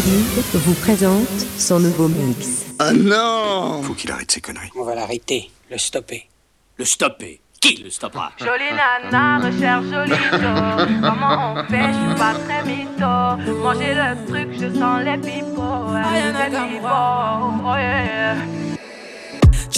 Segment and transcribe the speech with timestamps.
[0.00, 2.64] David vous présente son nouveau mix.
[2.78, 4.70] Ah non Faut qu'il arrête ses conneries.
[4.74, 6.26] On va l'arrêter, le stopper.
[6.78, 8.32] Le stopper Qui le stoppera?
[8.38, 10.18] Jolie nana, recherche joli.
[11.02, 13.58] Comment on fait, je suis pas très mytho.
[13.62, 15.92] Manger le truc, je sens les pipots.
[15.92, 17.60] Les pipots.
[17.62, 18.36] Oh yeah.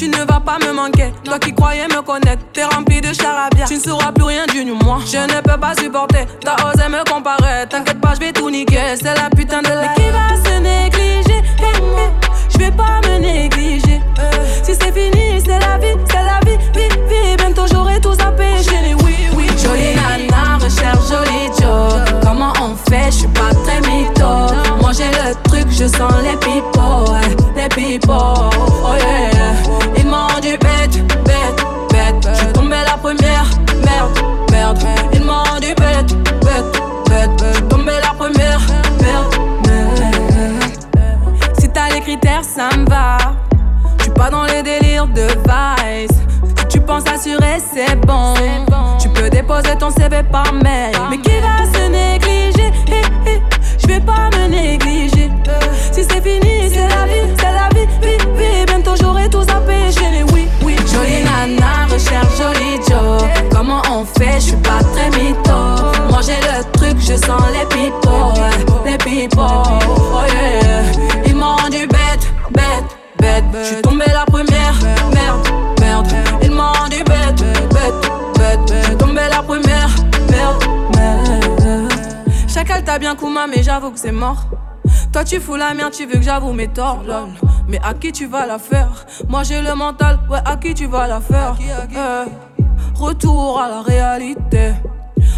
[0.02, 3.66] Tu ne vas pas me manquer, toi qui croyais me connaître, t'es rempli de charabia.
[3.66, 4.98] Tu ne sauras plus rien du moi.
[5.06, 7.68] Je ne peux pas supporter, t'as osé me comparer.
[7.70, 9.94] T'inquiète pas, je vais tout niquer, c'est la putain de la.
[9.94, 11.44] qui va se négliger?
[12.48, 14.00] Je vais pas me négliger.
[14.64, 17.36] Si c'est fini, c'est la vie, c'est la vie, vie, vie.
[17.36, 19.31] Bientôt j'aurai tout zappé, chérie, oui, oui.
[19.72, 21.94] Jolie nana, recherche joli Joe.
[22.22, 23.06] Comment on fait?
[23.06, 24.54] Je suis pas très mytho.
[24.82, 28.50] Manger le truc, je sens les ouais, les pipots.
[28.84, 29.54] Oh yeah.
[29.96, 32.28] Ils m'ont dit bête, bête, bête.
[32.32, 33.46] Je suis tombée la première,
[33.82, 34.18] merde,
[34.50, 34.78] merde.
[35.14, 37.30] Ils m'ont dit bête, bête, bête.
[37.40, 38.60] Je suis tombée la première,
[39.00, 39.34] merde,
[39.66, 40.76] merde.
[41.58, 43.16] Si t'as les critères, ça me va.
[43.98, 46.10] Je suis pas dans les délires de vice.
[47.74, 48.34] C'est bon.
[49.00, 50.92] Tu peux déposer ton CV par mail.
[51.10, 52.70] Mais qui va se négliger?
[53.78, 55.30] Je vais pas me négliger.
[55.90, 58.66] Si c'est fini, c'est la vie, c'est la vie, vie.
[58.66, 60.76] Bientôt j'aurai tout zappé, chérie, oui, oui.
[60.86, 63.22] Jolie nana, recherche joli Joe.
[63.50, 64.34] Comment on fait?
[64.34, 66.10] Je suis pas très mytho.
[66.10, 69.40] Manger le truc, je sens les ouais, les pipots.
[69.40, 70.82] Oh yeah.
[71.26, 73.44] Ils m'ont dit bête, bête, bête.
[73.54, 74.74] Je suis tombée la première,
[82.64, 84.44] T'a bien Kuma, mais j'avoue que c'est mort.
[85.12, 87.28] Toi tu fous la merde, tu veux que j'avoue mes torts, lol.
[87.68, 89.04] Mais à qui tu vas la faire?
[89.28, 91.56] Moi j'ai le mental, ouais, à qui tu vas la faire?
[91.60, 94.74] Eh, Retour à la réalité.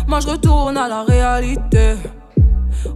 [0.06, 1.94] Moi je retourne à la réalité.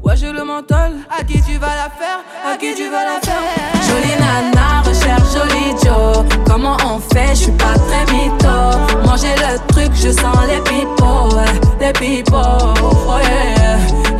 [0.03, 0.93] Ouais, j'ai le mental.
[1.11, 2.21] À qui tu vas la faire?
[2.47, 3.41] À qui tu vas la faire?
[3.87, 6.25] Jolie nana, recherche joli Joe.
[6.47, 7.31] Comment on fait?
[7.31, 9.07] Je suis pas très mytho.
[9.07, 12.75] Manger le truc, je sens les pipots, ouais, les pipots.
[12.83, 13.79] Oh yeah.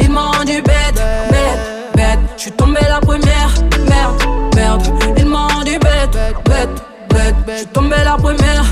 [0.09, 0.95] M'ont dit bête,
[1.31, 2.19] bête, bête.
[2.37, 3.53] Je suis tombée la première,
[3.89, 4.23] merde,
[4.57, 4.83] merde.
[5.19, 6.69] Ils m'ont dit bête, bête,
[7.11, 7.35] bête.
[7.47, 8.65] Je suis tombée la première,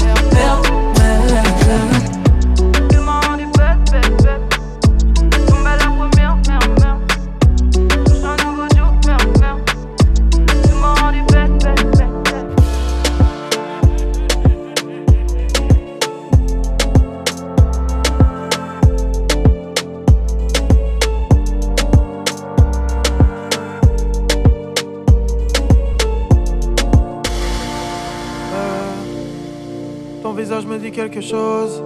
[30.97, 31.83] quelque chose.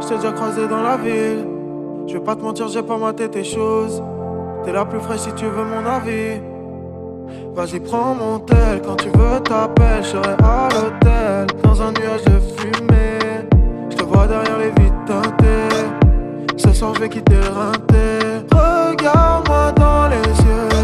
[0.00, 1.46] Je t'ai déjà croisé dans la ville.
[2.08, 4.02] Je vais pas te mentir, j'ai pas maté tes choses.
[4.64, 6.40] T'es la plus fraîche si tu veux mon avis.
[7.54, 8.82] Vas-y, prends mon tel.
[8.84, 10.02] Quand tu veux, t'appelles.
[10.02, 11.46] Je serai à l'hôtel.
[11.62, 13.46] Dans un nuage de fumée.
[13.90, 16.56] Je te vois derrière les vitres teintées.
[16.56, 17.48] Ce soir, je vais quitter le.
[18.50, 20.77] Regarde-moi dans les yeux.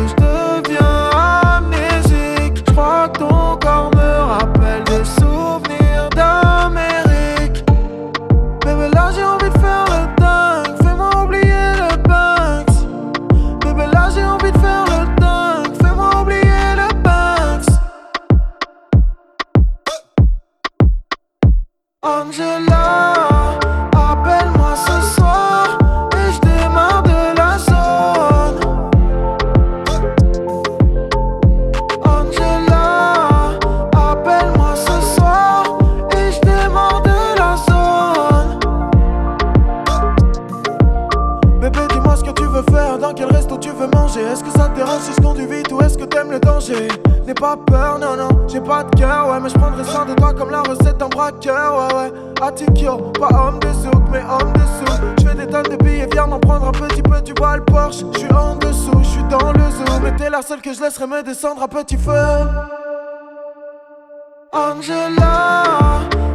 [46.65, 46.89] Danger?
[47.27, 50.15] N'aie pas peur, non, non, j'ai pas de cœur, ouais, mais je prendrai soin de
[50.15, 52.13] toi comme la recette d'un braqueur, ouais, ouais.
[52.43, 54.95] Atikyo, pas homme de souk, mais homme de sous.
[55.19, 57.65] Je fais des tonnes de billets, viens m'en prendre un petit peu, tu vois le
[57.65, 58.05] Porsche.
[58.13, 60.83] Je suis en dessous, je suis dans le zoo, mais t'es la seule que je
[60.83, 62.13] laisserai me descendre à petit feu.
[64.53, 65.63] Angela,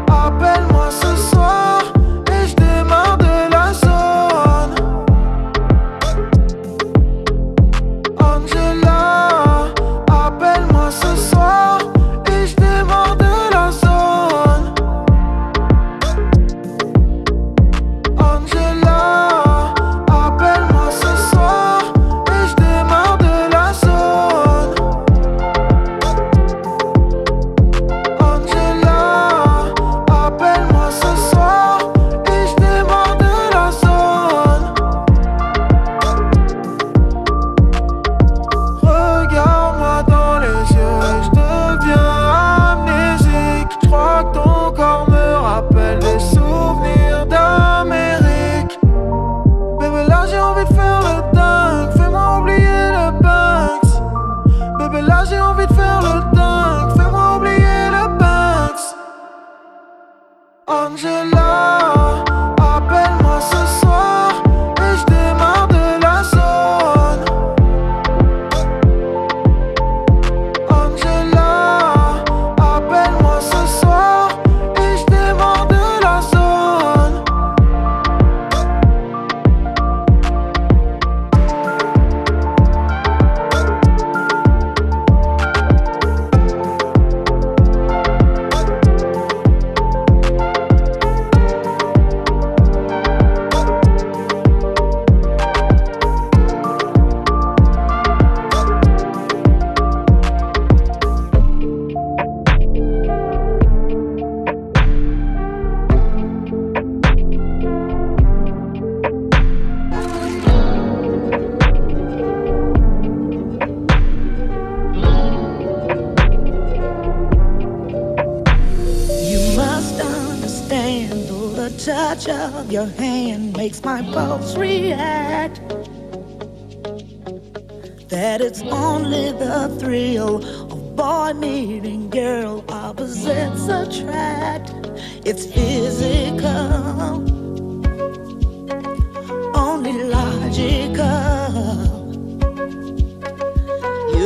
[0.08, 1.69] appelle-moi ce soir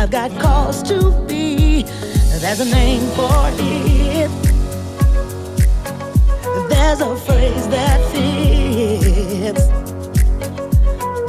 [0.00, 1.82] I've got cause to be.
[1.82, 4.30] There's a name for it.
[6.68, 9.66] There's a phrase that fits.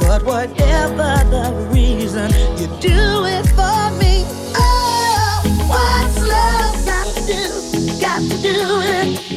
[0.06, 2.30] But whatever the reason,
[2.60, 4.22] you do it for me.
[4.54, 8.00] Oh, what's love got to do?
[8.00, 9.29] Got to do it.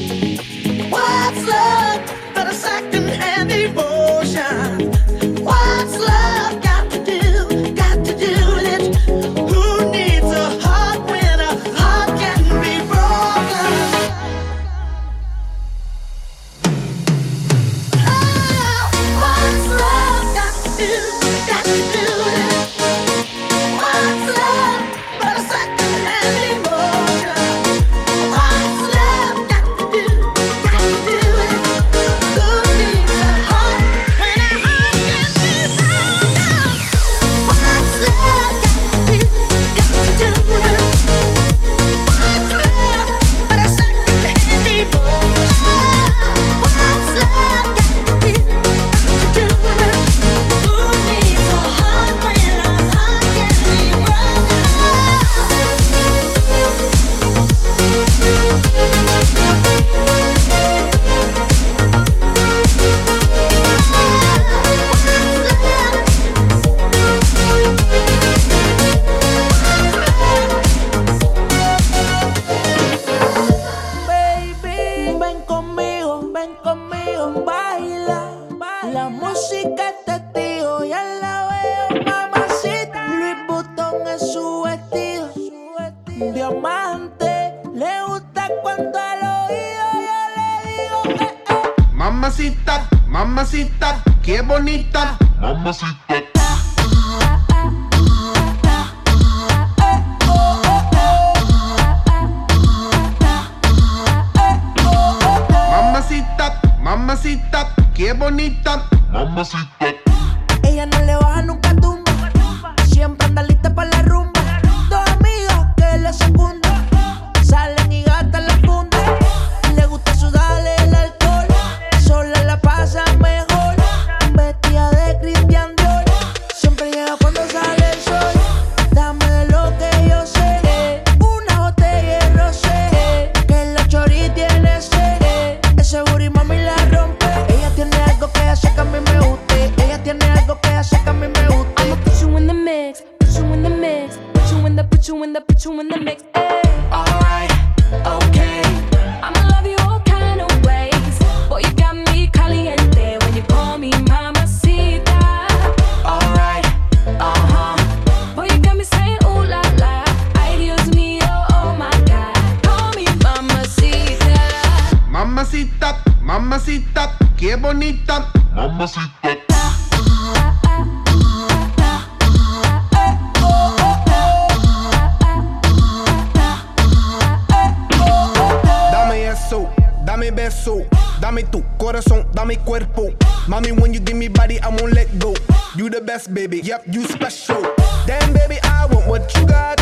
[180.15, 180.85] dame beso,
[181.19, 183.09] dame tu corazón, dame cuerpo.
[183.47, 185.33] Mommy, when you give me body, I won't let go.
[185.75, 187.61] You the best, baby, yep, you special.
[188.05, 189.79] Damn, baby, I want what you got.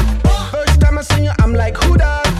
[0.51, 2.30] First time I seen you, I'm like, who that?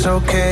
[0.00, 0.49] It's okay,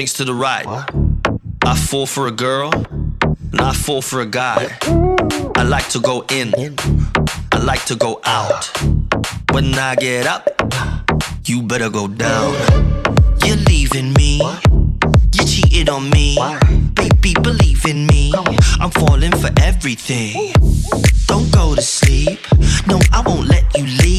[0.00, 0.66] Drinks to the right.
[1.62, 4.78] I fall for a girl, and I fall for a guy.
[5.56, 6.54] I like to go in,
[7.52, 8.64] I like to go out.
[9.52, 10.48] When I get up,
[11.44, 12.54] you better go down.
[13.44, 14.40] You're leaving me,
[15.34, 16.38] you cheated on me.
[16.94, 18.32] Baby, believe in me,
[18.80, 20.54] I'm falling for everything.
[21.26, 22.40] Don't go to sleep,
[22.86, 24.09] no, I won't let you leave.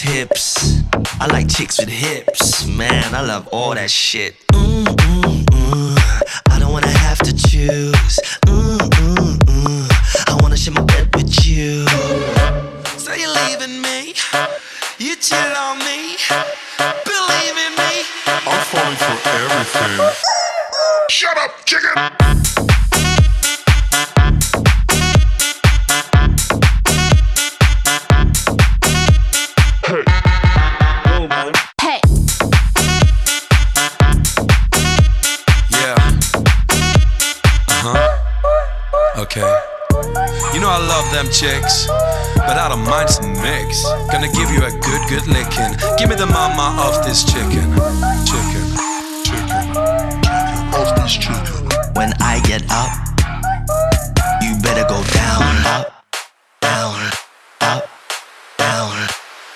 [0.00, 0.82] Those hips.
[1.20, 3.14] I like chicks with hips, man.
[3.14, 4.36] I love all that shit.
[4.52, 6.40] Mm, mm, mm.
[6.50, 8.18] I don't wanna have to choose.
[8.46, 8.69] Mm,
[41.22, 41.86] them chicks,
[42.48, 43.84] but I don't mind some mix.
[44.10, 45.76] Gonna give you a good, good licking.
[45.98, 47.68] Give me the mama of this chicken.
[48.24, 48.64] Chicken.
[49.28, 49.68] Chicken.
[49.76, 50.72] Chicken.
[50.72, 51.68] Of this chicken.
[51.92, 52.96] When I get up,
[54.40, 55.92] you better go down, up,
[56.62, 56.96] down,
[57.60, 57.84] up,
[58.56, 59.08] down,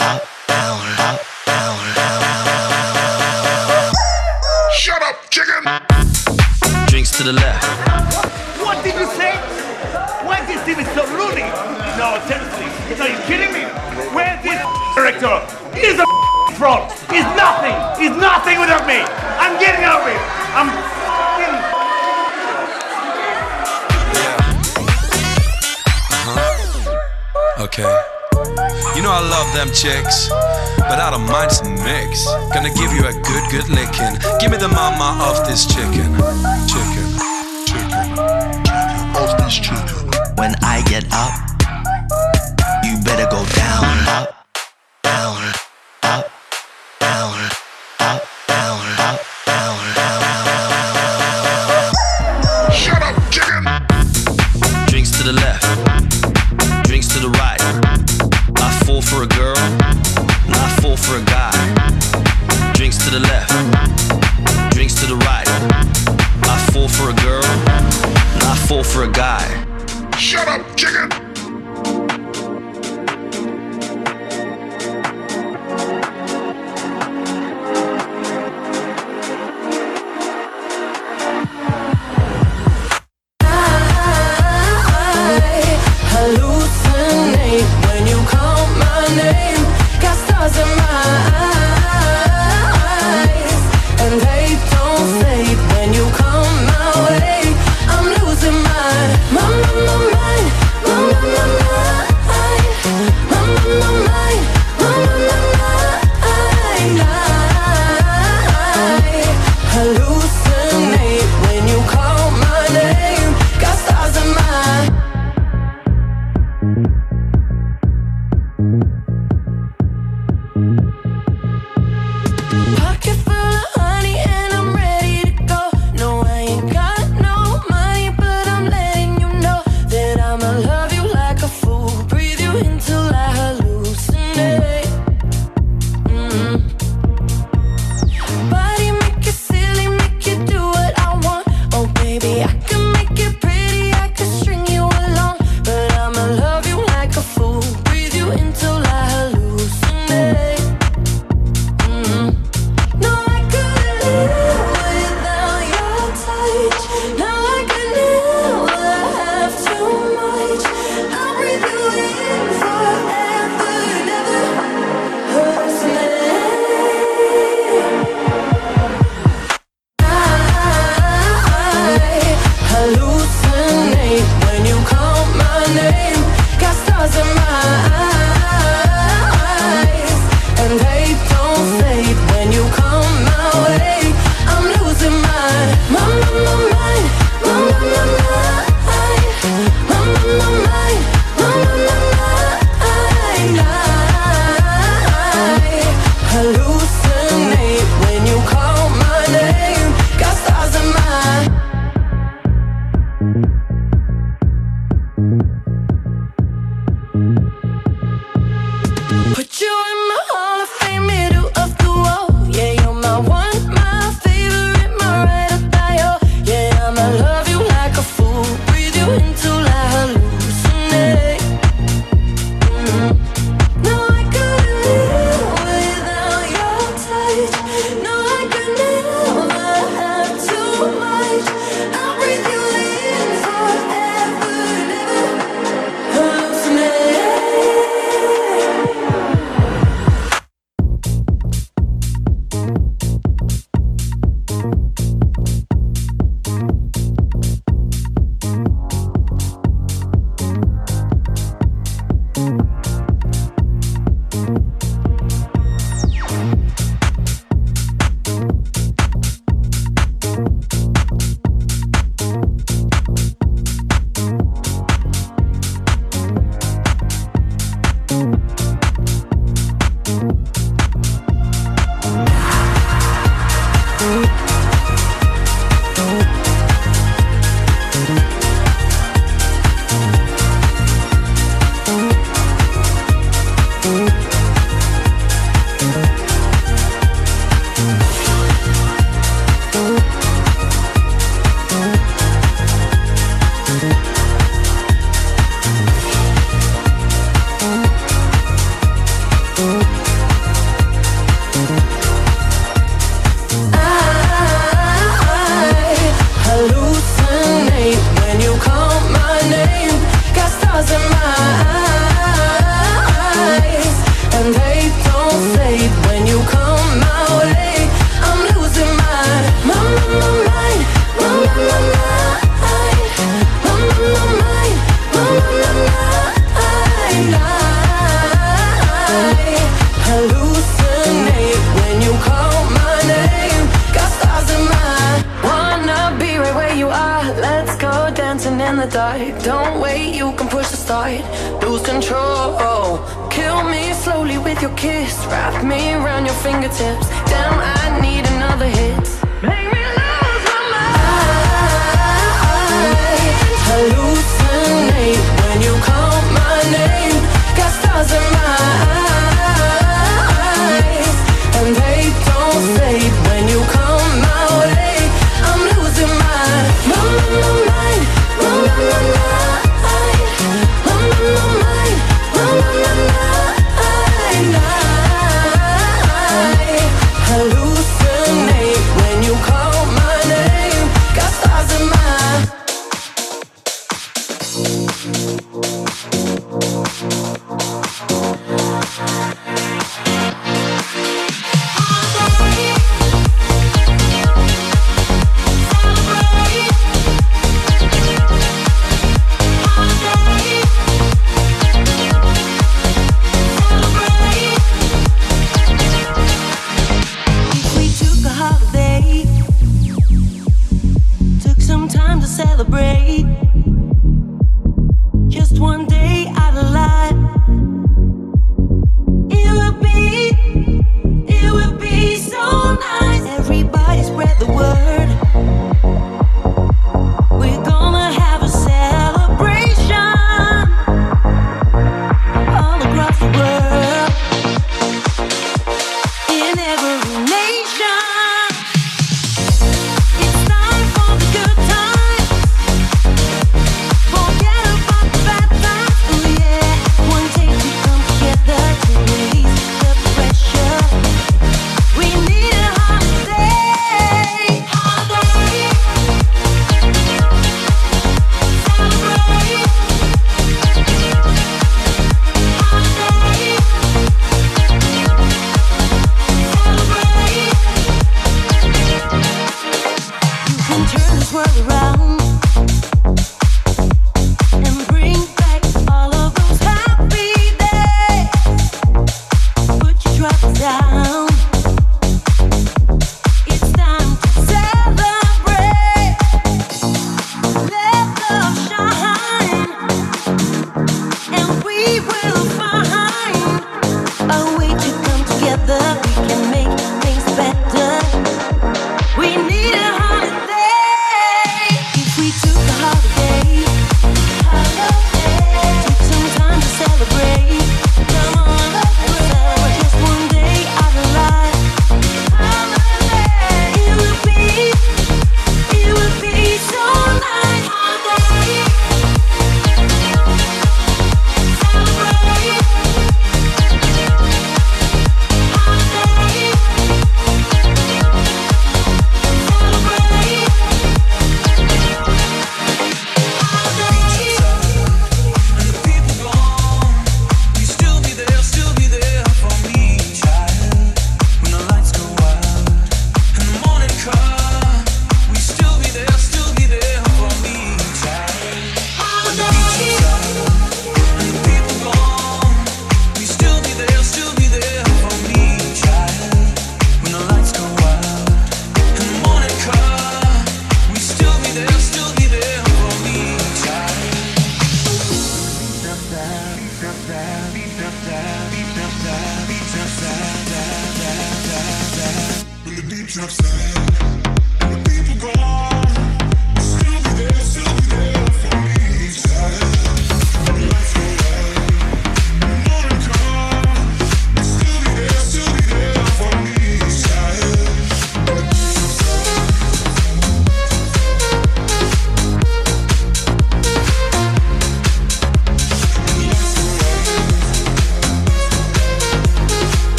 [0.00, 3.92] up, down, up, down, down.
[4.74, 5.62] Shut up, chicken!
[6.88, 7.61] Drinks to the left.
[12.02, 12.66] No, seriously.
[12.98, 13.62] Are you kidding me?
[14.10, 14.58] Where's this
[14.96, 15.38] director?
[15.70, 16.06] He's a
[16.58, 16.90] fraud.
[17.14, 17.78] He's nothing.
[17.94, 19.06] He's nothing without me.
[19.38, 20.18] I'm getting out of it.
[20.50, 21.54] I'm f***ing
[26.26, 27.62] uh-huh.
[27.62, 27.86] Okay.
[28.96, 30.28] You know I love them chicks,
[30.78, 32.26] but I don't mind some mix.
[32.52, 34.18] Gonna give you a good, good licking.
[34.40, 36.18] Give me the mama of this chicken.
[36.66, 37.06] Chicken.
[37.62, 38.10] Chicken.
[38.18, 39.14] Chicken.
[39.14, 40.10] Of this chicken.
[40.34, 41.51] When I get up, you
[43.16, 44.46] better go down, up,
[45.02, 45.52] down,
[46.02, 46.30] up,
[46.98, 47.50] down,
[48.00, 50.32] up, down, up, down, down.
[52.72, 53.64] Shut up, chicken!
[54.86, 55.66] Drinks to the left,
[56.84, 57.60] drinks to the right.
[58.56, 61.52] I fall for a girl, I fall for a guy.
[62.72, 63.52] Drinks to the left,
[64.72, 65.48] drinks to the right.
[66.48, 69.44] I fall for a girl, I fall for a guy.
[70.16, 71.11] Shut up, chicken!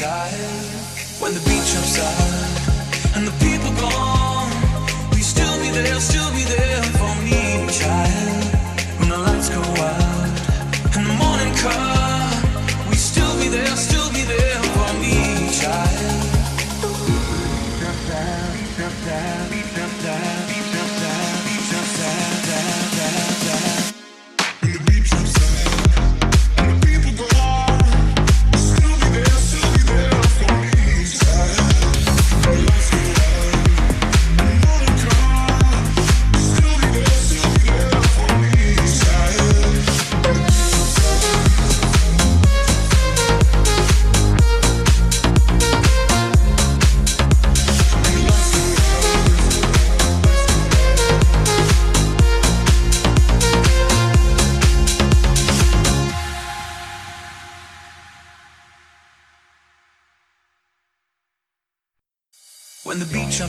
[0.00, 0.63] Me,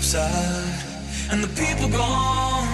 [0.06, 2.68] upside and the people gone,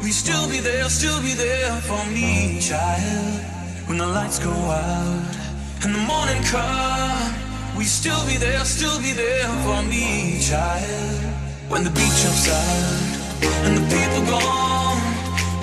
[0.00, 3.40] we still be there, still be there for me, child.
[3.88, 5.34] When the lights go out
[5.82, 7.34] and the morning come,
[7.76, 11.20] we still be there, still be there for me, child.
[11.68, 15.00] When the beach upside and the people gone,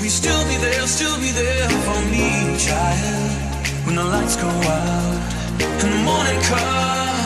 [0.02, 3.32] we still be there, still be there for me, child.
[3.86, 7.25] When the lights go out and the morning come, we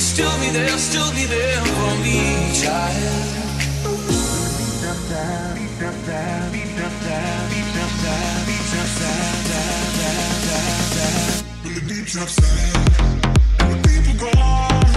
[0.00, 3.40] still be there, still be there for me, child.
[11.62, 12.56] When the beat drops down
[13.60, 14.89] and the people gone, still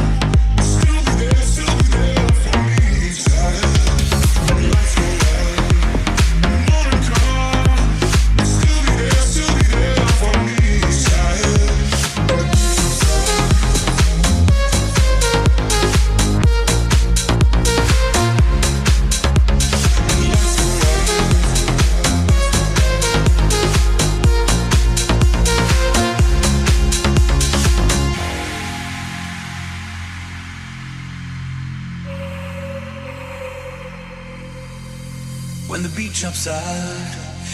[36.25, 36.55] Upside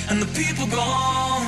[0.10, 1.48] and the people gone,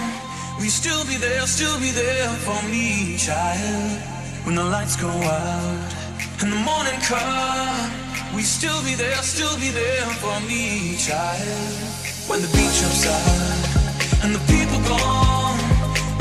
[0.60, 4.02] we still be there, still be there for me, child.
[4.44, 5.94] When the lights go out
[6.42, 7.92] and the morning come,
[8.36, 11.78] we still be there, still be there for me, child.
[12.26, 15.60] When the beach upside and the people gone,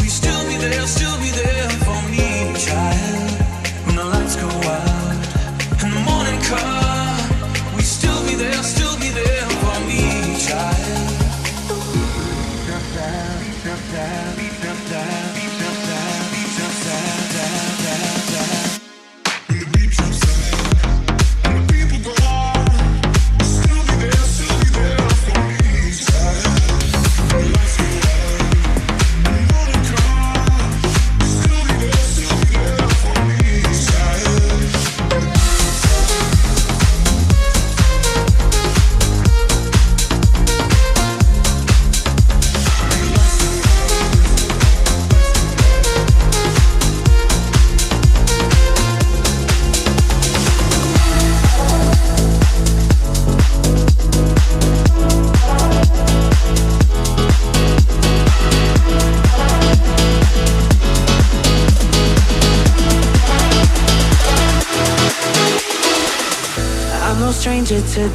[0.00, 3.40] we still be there, still be there for me, child.
[3.86, 5.16] When the lights go out
[5.82, 6.99] and the morning come,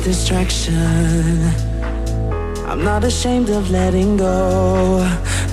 [0.05, 1.41] distraction.
[2.69, 4.99] I'm not ashamed of letting go.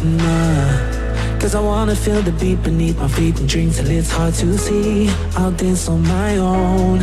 [0.04, 1.38] Nah.
[1.40, 4.58] Cause I wanna feel the beat beneath my feet and drink till it's hard to
[4.58, 5.08] see.
[5.38, 6.98] I'll dance on my own.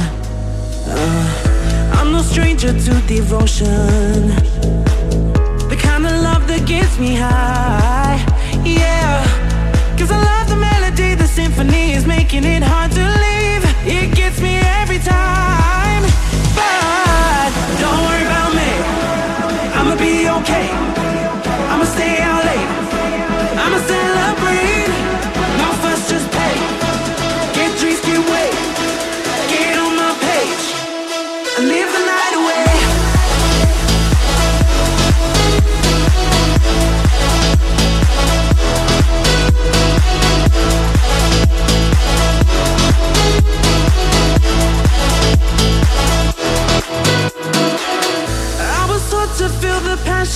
[0.88, 4.28] Uh, I'm no stranger to devotion.
[5.72, 8.18] The kind of love that gets me high.
[8.64, 9.26] Yeah.
[9.97, 13.64] Cause I love the melody, the symphony is making it hard to leave.
[13.97, 15.49] It gets me every time.
[20.39, 20.65] Okay.
[21.71, 22.38] I'ma stay out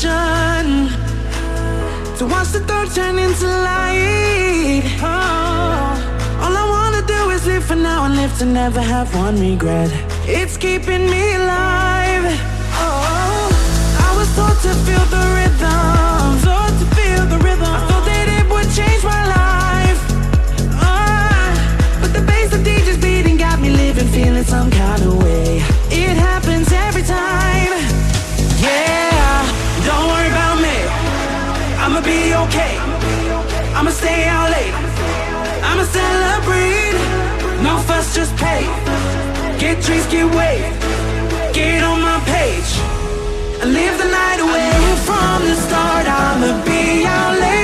[0.04, 0.90] passion,
[2.18, 4.84] to watch the dark turn into light.
[5.02, 9.40] Oh, all I wanna do is live for now and live to never have one
[9.40, 9.92] regret.
[10.26, 12.26] It's keeping me alive.
[12.86, 13.50] Oh,
[14.08, 17.66] I was taught to feel the rhythm, taught to feel the rhythm.
[17.66, 20.02] I thought that it would change my life.
[20.82, 21.54] Ah,
[22.02, 25.83] but the bass the DJ's beating got me living, feeling some kind of way.
[32.46, 32.74] Okay.
[33.78, 34.76] I'ma stay out late.
[35.70, 36.98] I'ma celebrate.
[37.62, 38.64] No fuss, just pay.
[39.60, 40.82] Get drinks, get waved.
[41.54, 42.72] Get on my page.
[43.62, 44.72] And live the night away.
[45.08, 47.63] From the start I'ma be out late.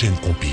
[0.00, 0.49] J'ai une copie.